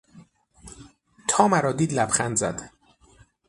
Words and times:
تا 1.29 1.47
مرا 1.47 1.71
دید 1.71 1.93
لبخند 1.93 2.35
زد. 2.37 2.69